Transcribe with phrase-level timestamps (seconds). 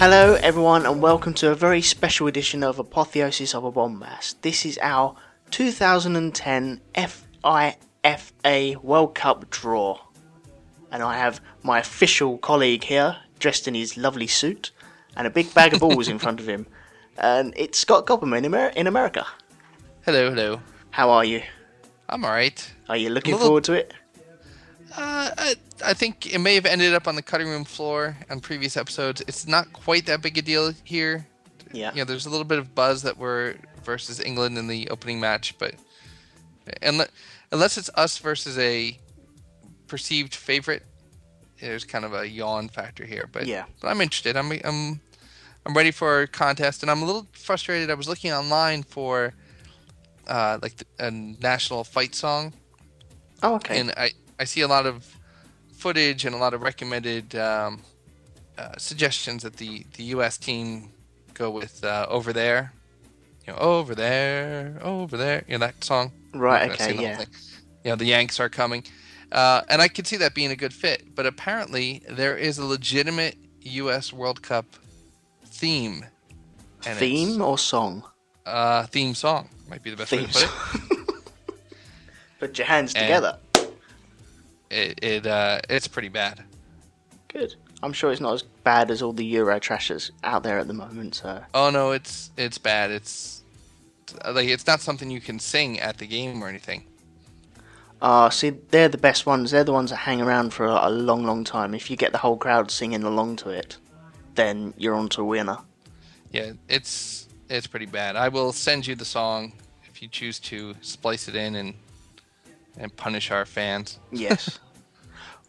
[0.00, 4.36] Hello, everyone, and welcome to a very special edition of Apotheosis of a Bombast.
[4.40, 5.14] This is our
[5.50, 9.98] 2010 FIFA World Cup draw.
[10.90, 14.70] And I have my official colleague here, dressed in his lovely suit,
[15.18, 16.66] and a big bag of balls in front of him.
[17.18, 19.26] And it's Scott Copperman in, Amer- in America.
[20.06, 20.62] Hello, hello.
[20.92, 21.42] How are you?
[22.08, 22.72] I'm alright.
[22.88, 23.92] Are you looking little- forward to it?
[24.96, 28.40] Uh, I, I think it may have ended up on the cutting room floor on
[28.40, 29.20] previous episodes.
[29.22, 31.26] It's not quite that big a deal here.
[31.72, 31.90] Yeah.
[31.92, 35.20] You know, there's a little bit of buzz that we're versus England in the opening
[35.20, 35.74] match, but
[36.82, 37.08] unless,
[37.52, 38.98] unless it's us versus a
[39.86, 40.84] perceived favorite,
[41.60, 43.28] there's kind of a yawn factor here.
[43.30, 43.64] But Yeah.
[43.80, 44.36] but I'm interested.
[44.36, 45.00] I'm I'm
[45.66, 47.90] I'm ready for a contest, and I'm a little frustrated.
[47.90, 49.34] I was looking online for
[50.26, 52.52] uh, like the, a national fight song,
[53.42, 53.78] Oh, okay.
[53.80, 55.04] and I, I see a lot of
[55.80, 57.80] footage and a lot of recommended um,
[58.58, 60.36] uh, suggestions that the, the U.S.
[60.36, 60.90] team
[61.34, 62.72] go with uh, over there.
[63.46, 65.44] You know, over there, over there.
[65.48, 66.12] You know that song.
[66.34, 67.16] Right, I'm not gonna okay, yeah.
[67.16, 67.26] thing.
[67.84, 68.84] You know, the Yanks are coming,
[69.32, 71.14] uh, and I could see that being a good fit.
[71.14, 74.12] But apparently, there is a legitimate U.S.
[74.12, 74.66] World Cup
[75.46, 76.04] theme.
[76.82, 78.04] Theme or song?
[78.46, 80.50] Uh, theme song might be the best way to put it.
[82.40, 83.38] Put your hands And- together.
[84.70, 86.44] It, it uh, it's pretty bad.
[87.28, 87.54] Good.
[87.82, 90.74] I'm sure it's not as bad as all the Euro trashers out there at the
[90.74, 91.14] moment.
[91.14, 92.90] So Oh no, it's it's bad.
[92.90, 93.42] It's
[94.28, 96.84] like it's not something you can sing at the game or anything.
[98.02, 99.50] Uh, see, they're the best ones.
[99.50, 101.74] They're the ones that hang around for a, a long, long time.
[101.74, 103.76] If you get the whole crowd singing along to it,
[104.34, 105.58] then you're on to a winner.
[106.32, 108.16] Yeah, it's it's pretty bad.
[108.16, 109.52] I will send you the song
[109.84, 111.74] if you choose to splice it in and
[112.78, 113.98] and punish our fans.
[114.10, 114.58] Yes.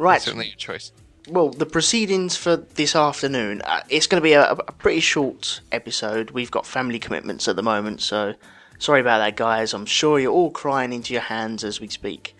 [0.01, 0.15] right.
[0.15, 0.91] That's Certainly your choice.
[1.29, 5.61] Well, the proceedings for this afternoon, uh, it's going to be a, a pretty short
[5.71, 6.31] episode.
[6.31, 8.33] We've got family commitments at the moment, so
[8.79, 9.73] sorry about that, guys.
[9.73, 12.35] I'm sure you're all crying into your hands as we speak.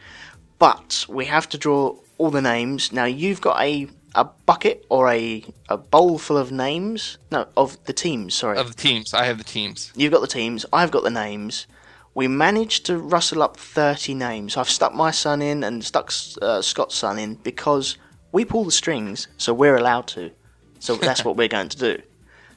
[0.57, 2.91] But we have to draw all the names.
[2.91, 7.17] Now, you've got a, a bucket or a, a bowl full of names.
[7.31, 8.57] No, of the teams, sorry.
[8.57, 9.91] Of the teams, I have the teams.
[9.95, 11.67] You've got the teams, I've got the names.
[12.13, 14.57] We managed to rustle up 30 names.
[14.57, 16.11] I've stuck my son in and stuck
[16.41, 17.97] uh, Scott's son in because
[18.31, 20.31] we pull the strings, so we're allowed to.
[20.79, 22.01] So that's what we're going to do.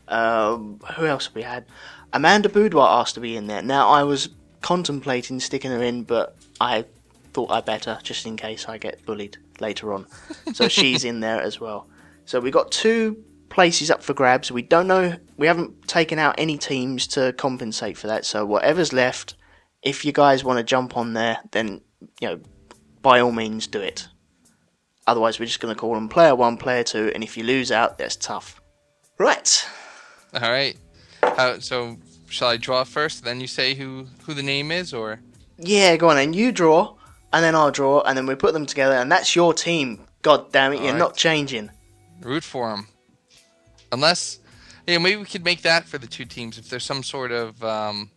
[0.09, 1.66] Um, who else have we had?
[2.12, 3.62] Amanda Boudoir asked to be in there.
[3.62, 4.28] Now, I was
[4.60, 6.84] contemplating sticking her in, but I
[7.32, 10.06] thought I better just in case I get bullied later on.
[10.53, 11.88] So she's in there as well.
[12.25, 14.50] So we've got two places up for grabs.
[14.50, 15.16] We don't know.
[15.36, 18.25] We haven't taken out any teams to compensate for that.
[18.25, 19.36] So whatever's left,
[19.84, 21.81] if you guys want to jump on there, then
[22.21, 22.41] you know,
[23.03, 24.09] by all means, do it.
[25.06, 27.71] Otherwise, we're just going to call them player one, player two, and if you lose
[27.71, 28.61] out, that's tough.
[29.19, 29.69] Right.
[30.33, 30.77] All right.
[31.22, 35.21] How, so shall I draw first, then you say who who the name is, or
[35.59, 36.97] Yeah, go on And You draw,
[37.33, 40.01] and then I'll draw, and then we put them together, and that's your team.
[40.22, 40.99] God damn it, you're Alright.
[40.99, 41.71] not changing.
[42.22, 42.89] root for them?
[43.93, 44.41] Unless,
[44.87, 47.62] yeah, maybe we could make that for the two teams if there's some sort of
[47.62, 48.11] um,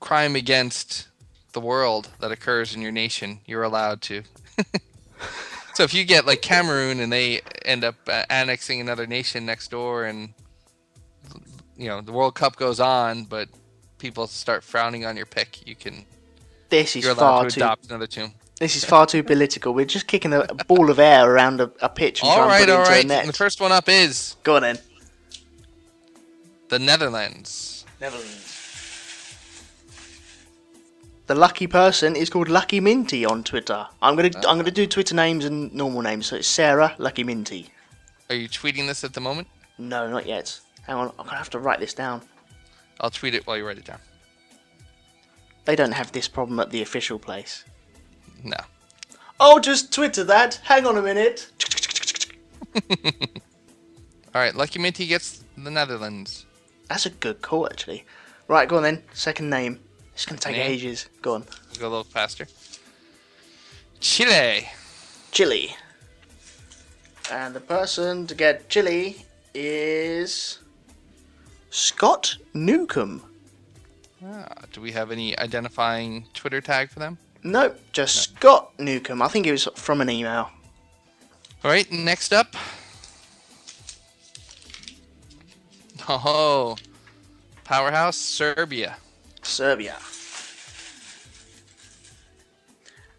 [0.00, 1.08] crime against
[1.52, 4.22] the world that occurs in your nation, you're allowed to.
[5.74, 9.70] so if you get like Cameroon and they end up uh, annexing another nation next
[9.70, 10.34] door, and
[11.76, 13.48] you know the World Cup goes on, but
[13.98, 16.04] people start frowning on your pick, you can
[16.68, 17.60] This is you're allowed far to too.
[17.60, 18.32] adopt another team.
[18.60, 19.72] This is far too political.
[19.72, 22.48] We're just kicking a, a ball of air around a, a pitch and All trying
[22.48, 23.04] right, to put it into right.
[23.04, 23.20] a net.
[23.20, 24.78] And the first one up is Go on then.
[26.68, 27.84] the Netherlands.
[28.00, 28.57] Netherlands.
[31.28, 33.86] The lucky person is called Lucky Minty on Twitter.
[34.00, 34.88] I'm gonna I'm gonna do ah.
[34.88, 36.24] Twitter names and normal names.
[36.24, 37.68] So it's Sarah Lucky Minty.
[38.30, 39.46] Are you tweeting this at the moment?
[39.76, 40.58] No, not yet.
[40.86, 42.22] Hang on, I'm gonna have to write this down.
[43.02, 43.98] I'll tweet it while you write it down.
[45.66, 47.62] They don't have this problem at the official place.
[48.42, 48.56] No.
[49.38, 50.54] Oh, just Twitter that.
[50.64, 51.50] Hang on a minute.
[54.34, 56.46] All right, Lucky Minty gets the Netherlands.
[56.88, 58.06] That's a good call, actually.
[58.48, 59.02] Right, go on then.
[59.12, 59.80] Second name.
[60.18, 60.72] It's gonna take Name?
[60.72, 61.08] ages.
[61.22, 61.44] Go on.
[61.70, 62.48] We'll go a little faster.
[64.00, 64.68] Chile.
[65.30, 65.76] Chile.
[67.30, 69.24] And the person to get Chile
[69.54, 70.58] is
[71.70, 73.22] Scott Newcomb.
[74.26, 77.16] Ah, do we have any identifying Twitter tag for them?
[77.44, 79.22] Nope, just Scott Newcomb.
[79.22, 80.50] I think it was from an email.
[81.62, 82.56] All right, next up.
[86.08, 86.76] Oh,
[87.62, 88.96] powerhouse Serbia.
[89.48, 89.96] Serbia.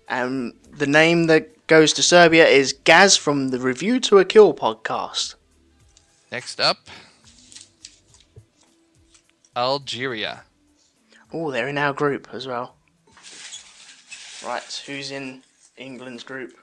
[0.08, 4.54] And the name that goes to Serbia is Gaz from the Review to a Kill
[4.54, 5.36] podcast.
[6.32, 6.78] Next up,
[9.56, 10.44] Algeria.
[11.32, 12.76] Oh, they're in our group as well.
[14.44, 15.44] Right, who's in
[15.78, 16.54] England's group?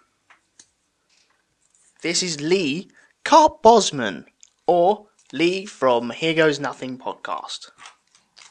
[2.02, 2.90] This is Lee
[3.24, 4.26] Carp Bosman,
[4.66, 7.70] or Lee from Here Goes Nothing podcast.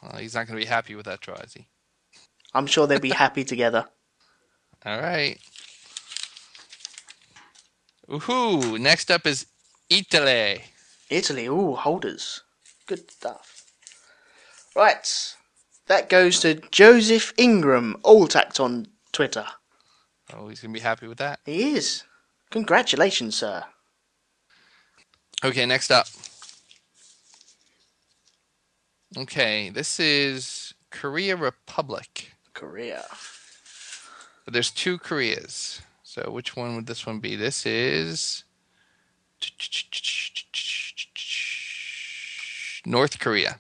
[0.06, 1.68] Well, he's not going to be happy with that draw, is he?
[2.54, 3.86] I'm sure they'll be happy together.
[4.86, 5.40] All right.
[8.08, 8.80] Woohoo!
[8.80, 9.48] Next up is
[9.90, 10.62] Italy.
[11.10, 12.44] Italy, ooh, holders.
[12.86, 13.64] Good stuff.
[14.76, 15.36] Right,
[15.88, 19.46] that goes to Joseph Ingram, all tacked on Twitter.
[20.34, 21.40] Oh, he's going to be happy with that.
[21.46, 22.04] He is.
[22.50, 23.64] Congratulations, sir.
[25.44, 26.08] Okay, next up.
[29.18, 32.34] Okay, this is Korea Republic.
[32.54, 33.06] Korea.
[34.44, 35.82] But there's two Koreas.
[36.04, 37.36] So which one would this one be?
[37.36, 38.44] This is
[42.86, 43.60] North Korea.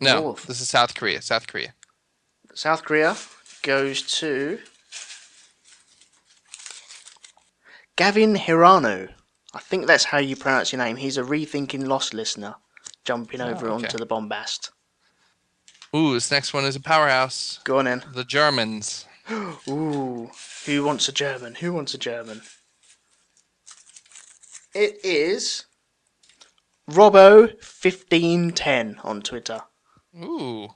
[0.00, 0.46] No, North.
[0.46, 1.22] this is South Korea.
[1.22, 1.74] South Korea.
[2.54, 3.16] South Korea
[3.62, 4.58] goes to
[7.96, 9.10] Gavin Hirano.
[9.54, 10.96] I think that's how you pronounce your name.
[10.96, 12.56] He's a Rethinking Lost listener,
[13.04, 13.84] jumping over okay.
[13.84, 14.70] onto the bombast.
[15.94, 17.60] Ooh, this next one is a powerhouse.
[17.64, 18.02] Go on in.
[18.14, 19.06] The Germans.
[19.68, 20.30] Ooh,
[20.64, 21.56] who wants a German?
[21.56, 22.40] Who wants a German?
[24.74, 25.66] It is
[26.90, 29.60] Robbo1510 on Twitter.
[30.16, 30.68] Ooh.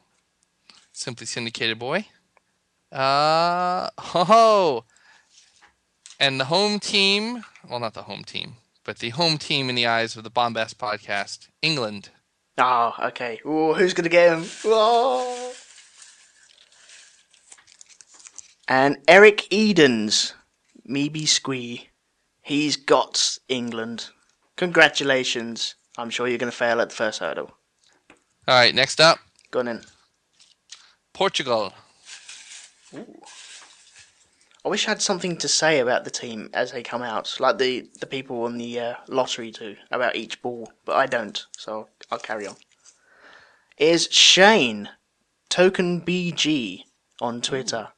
[0.92, 2.06] Simply syndicated boy.
[2.92, 4.84] Uh ho ho
[6.20, 9.86] And the home team, well not the home team, but the home team in the
[9.86, 12.10] eyes of the Bombast podcast, England.
[12.58, 13.40] Oh, okay.
[13.44, 14.44] Ooh, who's gonna get him?
[14.64, 15.52] Oh.
[18.68, 20.34] And Eric Edens,
[20.84, 21.88] maybe Squee.
[22.42, 24.08] He's got England.
[24.56, 25.74] Congratulations.
[25.98, 27.52] I'm sure you're gonna fail at the first hurdle.
[28.48, 29.18] All right, next up,
[29.50, 29.82] Go on in.
[31.12, 31.72] Portugal.
[32.94, 33.20] Ooh.
[34.64, 37.58] I wish I had something to say about the team as they come out, like
[37.58, 41.88] the, the people on the uh, lottery do, about each ball, but I don't, so
[42.10, 42.56] I'll carry on.
[43.78, 44.88] Is Shane,
[45.48, 46.84] Token BG,
[47.20, 47.88] on Twitter.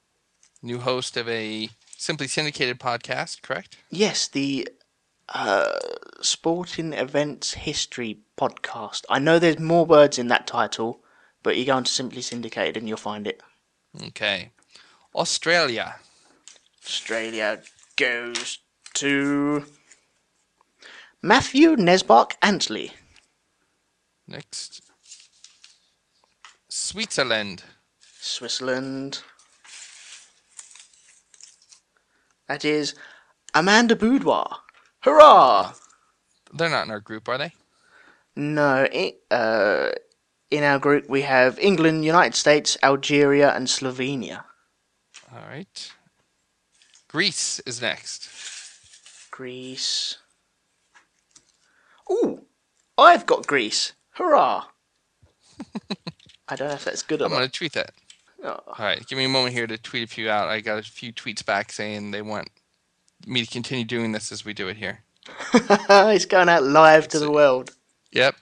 [0.62, 3.76] New host of a Simply Syndicated podcast, correct?
[3.90, 4.68] Yes, the
[5.28, 5.78] uh,
[6.20, 9.04] Sporting Events History podcast.
[9.08, 11.00] I know there's more words in that title,
[11.42, 13.42] but you go on to Simply Syndicated and you'll find it.
[14.02, 14.50] Okay.
[15.14, 15.96] Australia.
[16.84, 17.60] Australia
[17.96, 18.58] goes
[18.94, 19.64] to
[21.22, 22.92] Matthew Nesbach Antley.
[24.28, 24.82] Next.
[26.68, 27.62] Switzerland.
[28.20, 29.22] Switzerland.
[32.46, 32.94] That is
[33.54, 34.58] Amanda Boudoir.
[35.00, 35.72] Hurrah!
[36.52, 37.52] They're not in our group, are they?
[38.36, 39.92] No, i uh,
[40.50, 44.44] in our group we have England, United States, Algeria, and Slovenia.
[45.32, 45.92] All right.
[47.08, 48.28] Greece is next.
[49.30, 50.18] Greece.
[52.10, 52.44] Ooh,
[52.96, 53.92] I've got Greece.
[54.18, 54.64] Hurrah!
[56.48, 57.92] I don't know if that's good or I'm going to tweet that.
[58.42, 58.60] Oh.
[58.66, 60.48] All right, give me a moment here to tweet a few out.
[60.48, 62.48] I got a few tweets back saying they want
[63.26, 65.04] me to continue doing this as we do it here.
[65.54, 67.70] it's going out live to the world.
[68.10, 68.34] Yep.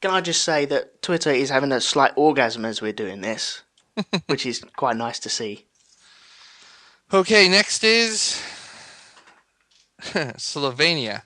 [0.00, 3.62] Can I just say that Twitter is having a slight orgasm as we're doing this,
[4.26, 5.66] which is quite nice to see.
[7.12, 8.40] Okay, next is
[10.00, 11.22] Slovenia.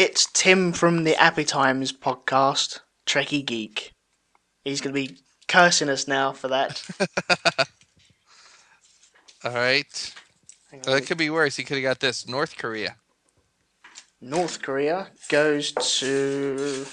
[0.00, 3.92] It's Tim from the Appy Times podcast, Trekkie Geek.
[4.64, 6.82] He's going to be cursing us now for that.
[9.44, 10.14] All right.
[10.70, 11.56] Hang Well, it could be worse.
[11.56, 12.96] He could have got this North Korea.
[14.22, 16.86] North Korea goes to.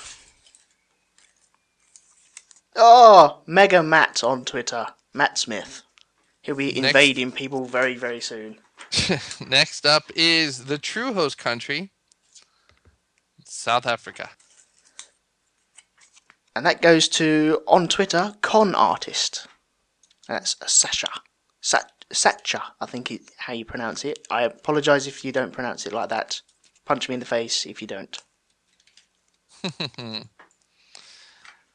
[2.75, 4.85] Oh, Mega Matt on Twitter.
[5.13, 5.81] Matt Smith.
[6.41, 8.57] He'll be Next- invading people very, very soon.
[9.47, 11.91] next up is the true host country,
[13.57, 14.29] South Africa.
[16.55, 19.47] And that goes to, on Twitter, Con Artist.
[20.27, 21.09] That's Sasha.
[21.61, 21.79] Sa-
[22.13, 24.25] Satcha, I think is how you pronounce it.
[24.31, 26.41] I apologise if you don't pronounce it like that.
[26.85, 28.17] Punch me in the face if you don't.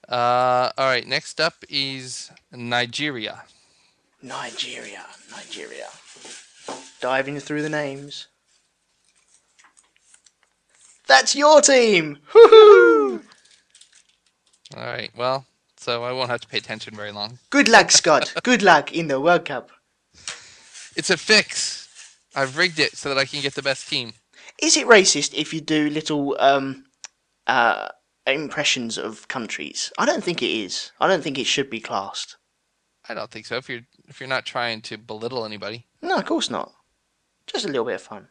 [0.08, 1.06] Uh, all right.
[1.06, 3.44] Next up is Nigeria.
[4.20, 5.86] Nigeria, Nigeria.
[7.00, 8.26] Diving through the names.
[11.12, 12.16] That's your team!
[12.32, 13.22] Woohoo!
[14.74, 15.10] All right.
[15.14, 15.44] Well,
[15.76, 17.38] so I won't have to pay attention very long.
[17.50, 18.32] Good luck, Scott.
[18.42, 19.68] Good luck in the World Cup.
[20.96, 22.16] It's a fix.
[22.34, 24.14] I've rigged it so that I can get the best team.
[24.62, 26.86] Is it racist if you do little um,
[27.46, 27.88] uh,
[28.26, 29.92] impressions of countries?
[29.98, 30.92] I don't think it is.
[30.98, 32.38] I don't think it should be classed.
[33.06, 33.56] I don't think so.
[33.56, 36.72] If you're if you're not trying to belittle anybody, No, of course not.
[37.46, 38.28] Just a little bit of fun.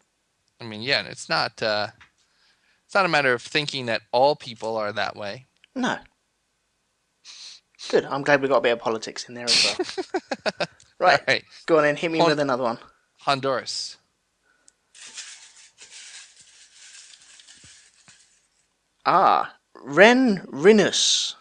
[0.59, 1.61] I mean, yeah, it's not.
[1.61, 1.87] Uh,
[2.91, 5.45] it's not a matter of thinking that all people are that way.
[5.73, 5.97] No.
[7.89, 8.03] Good.
[8.03, 10.67] I'm glad we got a bit of politics in there as well.
[10.99, 11.21] right.
[11.25, 11.95] Right, Go on then.
[11.95, 12.79] Hit me Hon- with another one.
[13.19, 13.95] Honduras.
[19.05, 21.35] Ah, Ren Rinus.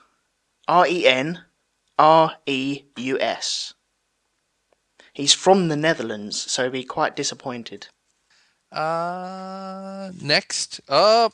[0.68, 1.40] R E N
[1.98, 3.74] R E U S.
[5.12, 7.88] He's from the Netherlands, so he'll be quite disappointed.
[8.72, 11.32] Uh, next up,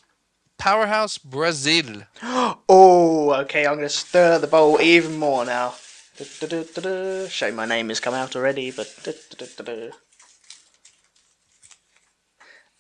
[0.59, 2.03] Powerhouse Brazil.
[2.69, 5.75] Oh, okay, I'm going to stir the bowl even more now.
[7.29, 8.89] Shame my name has come out already, but.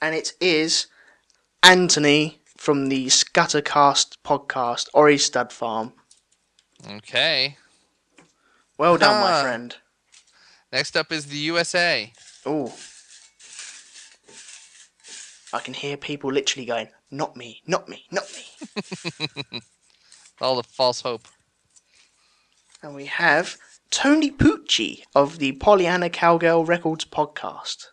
[0.00, 0.86] And it is
[1.62, 5.92] Anthony from the Scattercast podcast, Ori Stud Farm.
[6.88, 7.58] Okay.
[8.78, 9.42] Well done, my Ah.
[9.42, 9.76] friend.
[10.72, 12.12] Next up is the USA.
[12.44, 12.75] Oh.
[15.56, 19.60] I can hear people literally going, not me, not me, not me.
[20.42, 21.26] All the false hope.
[22.82, 23.56] And we have
[23.90, 27.86] Tony Pucci of the Pollyanna Cowgirl Records podcast.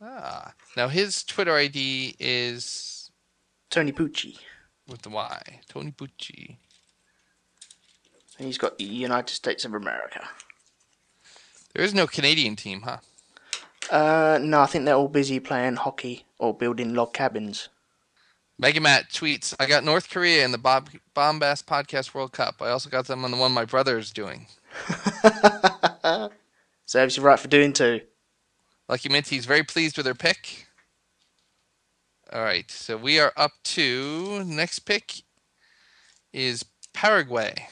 [0.00, 0.54] Ah.
[0.78, 3.10] Now his Twitter ID is
[3.68, 4.38] Tony Pucci.
[4.88, 5.60] with the Y.
[5.68, 6.56] Tony Pucci.
[8.38, 10.26] And he's got the United States of America.
[11.74, 12.98] There is no Canadian team, huh?
[13.90, 17.68] Uh, no, I think they're all busy playing hockey or building log cabins.
[18.60, 22.56] Megamat tweets, I got North Korea in the Bob Bombast Podcast World Cup.
[22.60, 24.46] I also got them on the one my brother is doing.
[26.86, 28.00] Serves you right for doing too.
[28.88, 30.66] Lucky Minty's very pleased with her pick.
[32.32, 35.22] All right, so we are up to next pick
[36.32, 37.68] is Paraguay.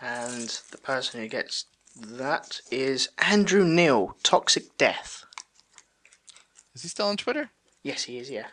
[0.00, 1.64] And the person who gets
[1.96, 5.24] that is Andrew Neal, Toxic Death.
[6.74, 7.50] Is he still on Twitter?
[7.82, 8.46] Yes, he is, yeah.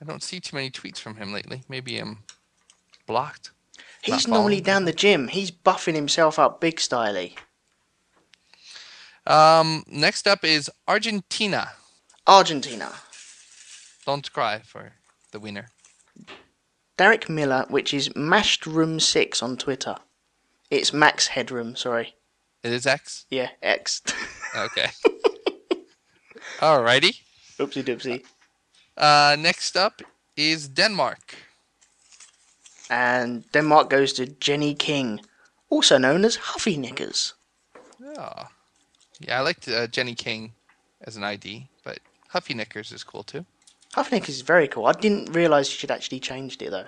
[0.00, 1.62] I don't see too many tweets from him lately.
[1.68, 2.18] Maybe I'm
[3.06, 3.50] blocked.
[4.02, 4.62] He's normally following.
[4.64, 5.28] down the gym.
[5.28, 7.36] He's buffing himself up big styly.
[9.26, 11.72] Um, next up is Argentina.
[12.26, 12.92] Argentina.
[14.04, 14.94] Don't cry for
[15.30, 15.68] the winner.
[16.96, 19.96] Derek Miller, which is Mashed Room 6 on Twitter.
[20.70, 22.14] It's Max Headroom, sorry.
[22.62, 23.26] It is X.
[23.30, 24.02] Yeah, X.
[24.56, 24.88] Okay.
[26.60, 27.20] Alrighty.
[27.58, 28.24] Oopsie doopsie.
[28.96, 30.00] Uh, next up
[30.36, 31.34] is Denmark.
[32.88, 35.20] And Denmark goes to Jenny King,
[35.70, 37.34] also known as Huffy Knickers.
[38.04, 38.48] Oh.
[39.20, 40.52] Yeah, I liked uh, Jenny King
[41.02, 43.44] as an ID, but Huffy Knickers is cool too.
[43.94, 44.86] Huffy Knickers is very cool.
[44.86, 46.86] I didn't realise she'd actually changed it though.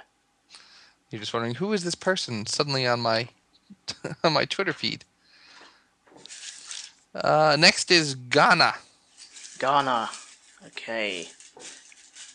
[1.11, 3.29] You're just wondering who is this person suddenly on my
[4.25, 5.05] on my Twitter feed.
[7.15, 8.75] Uh, next is Ghana.
[9.59, 10.11] Ghana.
[10.67, 11.29] Okay.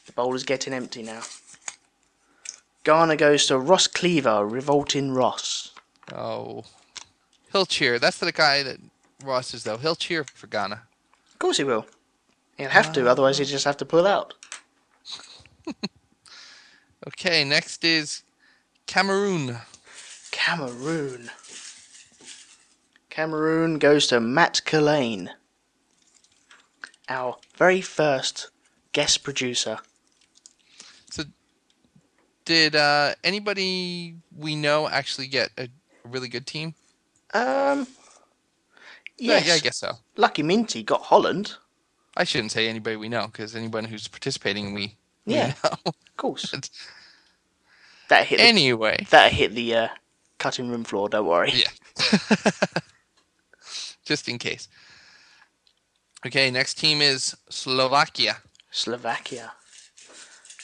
[0.05, 1.21] The bowl is getting empty now.
[2.83, 5.71] Ghana goes to Ross Cleaver, Revolting Ross.
[6.13, 6.63] Oh,
[7.51, 7.99] he'll cheer.
[7.99, 8.77] That's the guy that
[9.23, 9.77] Ross is though.
[9.77, 10.81] He'll cheer for Ghana.
[11.33, 11.85] Of course he will.
[12.57, 14.33] He'll have to, otherwise he'll just have to pull out.
[17.07, 18.23] Okay, next is
[18.85, 19.57] Cameroon.
[20.31, 21.29] Cameroon.
[23.09, 25.31] Cameroon goes to Matt Collane,
[27.09, 28.49] our very first
[28.93, 29.79] guest producer.
[31.09, 31.23] So,
[32.45, 35.67] did uh, anybody we know actually get a
[36.05, 36.75] really good team?
[37.33, 37.87] Um,
[39.17, 39.91] Yeah, yes, yeah, I guess so.
[40.15, 41.55] Lucky Minty got Holland.
[42.15, 45.53] I shouldn't say anybody we know because anyone who's participating we, we Yeah.
[45.63, 45.71] know.
[45.85, 46.51] Of course,
[48.09, 49.87] that hit the, anyway, that hit the uh,
[50.37, 51.09] cutting room floor.
[51.09, 51.51] Don't worry.
[51.53, 51.69] Yeah.
[54.09, 54.67] just in case.
[56.25, 58.41] Okay, next team is Slovakia.
[58.71, 59.53] Slovakia,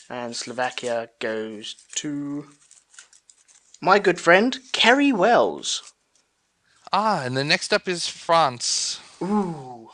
[0.10, 2.48] and Slovakia goes to
[3.82, 5.94] my good friend Kerry Wells.
[6.92, 9.00] Ah, and the next up is France.
[9.22, 9.90] Ooh.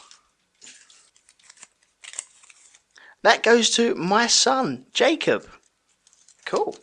[3.24, 5.46] That goes to my son, Jacob.
[6.46, 6.76] Cool.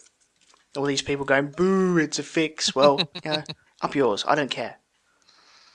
[0.76, 2.74] All these people going, boo, it's a fix.
[2.74, 3.42] Well, you know,
[3.80, 4.24] up yours.
[4.28, 4.77] I don't care.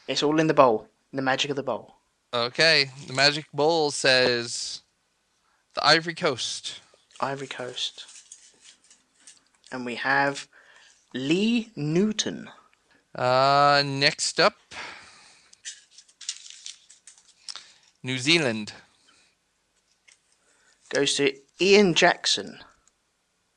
[0.07, 0.87] It's all in the bowl.
[1.11, 1.95] The magic of the bowl.
[2.33, 4.81] Okay, the Magic Bowl says
[5.75, 6.79] the Ivory Coast.
[7.19, 8.05] Ivory Coast.
[9.71, 10.47] And we have
[11.13, 12.49] Lee Newton.
[13.13, 14.55] Uh, next up,
[18.01, 18.73] New Zealand.
[20.89, 22.59] goes to Ian Jackson.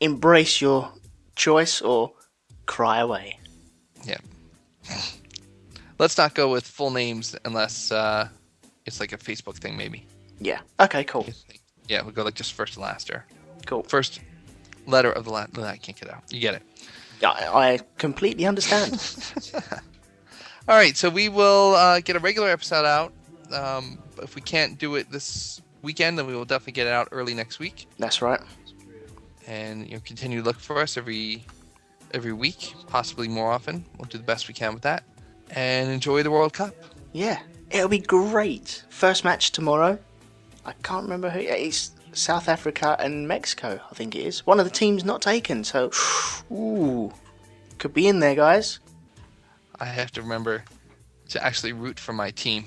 [0.00, 0.92] embrace your
[1.34, 2.12] choice or
[2.66, 3.38] cry away.
[4.04, 4.18] Yeah.
[5.98, 8.28] Let's not go with full names unless uh,
[8.86, 10.06] it's like a Facebook thing, maybe.
[10.38, 10.60] Yeah.
[10.78, 11.04] Okay.
[11.04, 11.26] Cool.
[11.88, 13.26] Yeah, we'll go like just first and last or
[13.66, 13.82] Cool.
[13.82, 14.20] first
[14.90, 15.56] letter of the last.
[15.56, 16.22] No, I can't get out.
[16.30, 16.62] You get it.
[17.22, 18.94] I, I completely understand.
[20.68, 23.12] All right, so we will uh, get a regular episode out.
[23.52, 27.08] Um, if we can't do it this weekend, then we will definitely get it out
[27.10, 28.40] early next week, that's right.
[29.46, 31.44] and you know, continue to look for us every
[32.12, 33.84] every week, possibly more often.
[33.98, 35.02] We'll do the best we can with that,
[35.50, 36.74] and enjoy the World Cup.
[37.12, 38.84] Yeah, it'll be great.
[38.90, 39.98] First match tomorrow.
[40.64, 41.40] I can't remember who.
[41.40, 43.80] It's South Africa and Mexico.
[43.90, 44.46] I think it is.
[44.46, 45.64] One of the teams not taken.
[45.64, 45.90] So,
[46.50, 47.12] ooh,
[47.78, 48.80] could be in there, guys.
[49.78, 50.64] I have to remember
[51.30, 52.64] to actually root for my team.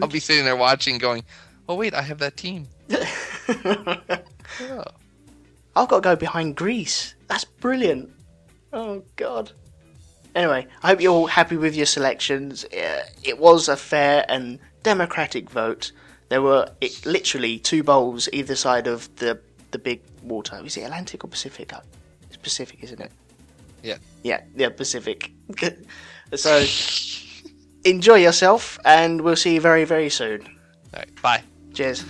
[0.00, 1.24] I'll be sitting there watching, going,
[1.68, 3.06] "Oh wait, I have that team." Oh.
[5.76, 7.14] I've got to go behind Greece.
[7.28, 8.10] That's brilliant.
[8.72, 9.52] Oh God.
[10.34, 12.64] Anyway, I hope you're all happy with your selections.
[12.64, 15.92] Uh, It was a fair and democratic vote.
[16.30, 19.38] There were it, literally two bowls either side of the
[19.72, 20.60] the big water.
[20.64, 21.72] Is it Atlantic or Pacific?
[21.74, 21.80] Oh,
[22.28, 23.12] It's Pacific, isn't it?
[23.82, 23.98] Yeah.
[24.22, 25.32] Yeah, yeah, Pacific.
[26.34, 26.64] so
[27.84, 30.42] enjoy yourself, and we'll see you very, very soon.
[30.42, 31.42] All right, bye.
[31.74, 32.04] Cheers.